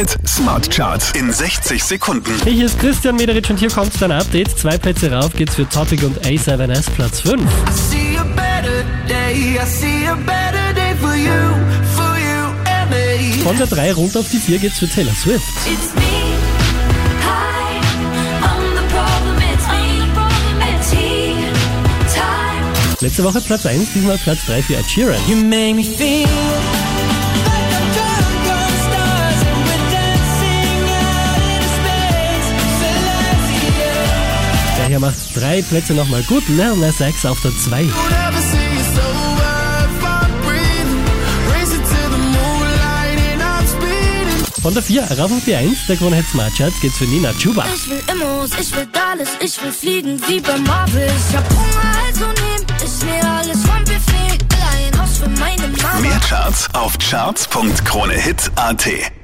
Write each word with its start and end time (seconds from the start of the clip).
Hit 0.00 0.16
Smart 0.26 0.70
Charts 0.70 1.12
in 1.12 1.30
60 1.30 1.84
Sekunden. 1.84 2.32
Hier 2.44 2.64
ist 2.64 2.78
Christian 2.78 3.16
Mederitsch 3.16 3.50
und 3.50 3.58
hier 3.58 3.68
kommt 3.68 3.92
dein 4.00 4.10
Update. 4.10 4.58
Zwei 4.58 4.78
Plätze 4.78 5.12
rauf 5.12 5.34
geht's 5.34 5.56
für 5.56 5.68
Topic 5.68 6.02
und 6.06 6.18
A7S 6.24 6.88
Platz 6.92 7.20
5. 7.20 7.42
I 7.42 7.46
see 7.70 8.16
a 8.16 8.24
better 8.24 8.82
day, 9.06 9.58
I 9.60 9.66
see 9.66 10.06
a 10.08 10.14
better 10.14 10.72
day 10.74 10.94
for 10.98 11.14
you, 11.14 11.52
for 11.94 12.16
you 12.16 12.48
and 12.64 12.90
me. 12.90 13.44
Von 13.44 13.58
der 13.58 13.66
3 13.66 13.92
runter 13.92 14.20
auf 14.20 14.30
die 14.30 14.38
4 14.38 14.58
geht's 14.60 14.78
für 14.78 14.88
Taylor 14.88 15.12
Swift. 15.12 15.44
Letzte 23.00 23.24
Woche 23.24 23.40
Platz 23.42 23.66
1, 23.66 23.92
diesmal 23.94 24.16
Platz 24.16 24.46
3 24.46 24.62
für 24.62 24.76
Ed 24.76 24.88
Sheeran. 24.88 25.20
Celestia. 34.90 34.90
Der 34.90 34.90
hier 34.90 34.98
macht 34.98 35.16
drei 35.34 35.62
Plätze 35.62 35.94
nochmal 35.94 36.22
gut. 36.24 36.46
Lil 36.48 36.76
Nas 36.76 37.00
X 37.00 37.24
auf 37.24 37.40
der 37.42 37.56
2. 37.56 37.82
Don't 37.82 37.88
ever 38.28 38.40
say 38.40 38.58
it's 38.74 38.98
over 38.98 39.84
if 39.84 40.04
I'm 40.04 40.32
breathing. 40.42 41.04
Racing 41.52 41.82
to 41.82 42.10
the 42.10 42.18
moonlight 42.18 43.20
and 43.32 43.40
I'm 43.42 43.66
speeding. 43.66 44.44
Von 44.62 44.74
der 44.74 44.82
4 44.82 45.04
rauf 45.18 45.30
auf 45.30 45.44
die 45.46 45.54
1, 45.54 45.86
der 45.86 45.96
Krone 45.96 46.16
Hit 46.16 46.26
Smart 46.28 46.52
Charts 46.56 46.80
geht's 46.80 46.98
für 46.98 47.04
Nina 47.04 47.32
Chuba. 47.34 47.64
Ich 47.74 47.88
will 47.88 48.02
Immos, 48.12 48.50
ich 48.60 48.74
will 48.74 48.88
alles, 49.10 49.28
ich 49.40 49.62
will 49.62 49.72
fliegen 49.72 50.20
wie 50.26 50.40
bei 50.40 50.58
Marvel. 50.58 51.06
Ich 51.06 51.36
hab 51.36 51.48
Hunger, 51.50 51.96
also 52.06 52.26
nehm 52.26 52.66
ich 52.84 53.04
mir 53.04 53.24
alles 53.24 53.62
vom 53.62 53.84
Buffet. 53.84 54.40
Will 54.50 54.64
ein 54.74 54.98
Haus 55.00 55.18
für 55.18 55.28
meine 55.28 55.68
Mama. 55.68 56.00
Mehr 56.00 56.18
Charts 56.20 56.68
auf 56.74 56.98
charts.kronehit.at. 56.98 59.19